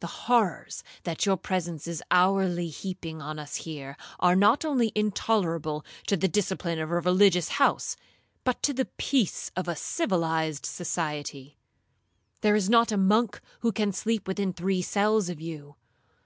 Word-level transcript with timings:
The 0.00 0.08
horrors 0.26 0.82
that 1.04 1.24
your 1.24 1.36
presence 1.36 1.86
is 1.86 2.02
hourly 2.10 2.66
heaping 2.66 3.22
on 3.22 3.38
us 3.38 3.54
here, 3.62 3.96
are 4.18 4.34
not 4.34 4.64
only 4.64 4.90
intolerable 4.96 5.84
to 6.08 6.16
the 6.16 6.26
discipline 6.26 6.80
of 6.80 6.90
a 6.90 6.98
religious 6.98 7.46
house, 7.48 7.96
but 8.42 8.60
to 8.64 8.72
the 8.72 8.86
peace 8.86 9.52
of 9.54 9.68
civilized 9.78 10.66
society. 10.66 11.58
There 12.40 12.56
is 12.56 12.68
not 12.68 12.90
a 12.90 12.96
monk 12.96 13.40
who 13.60 13.70
can 13.70 13.92
sleep 13.92 14.26
within 14.26 14.52
three 14.52 14.82
cells 14.82 15.28
of 15.28 15.40
you. 15.40 15.76